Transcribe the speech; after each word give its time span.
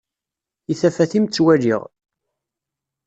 I 0.71 0.73
tafat-im 0.79 1.25
ttwaliɣ. 1.27 1.81